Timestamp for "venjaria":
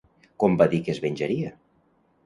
1.05-1.57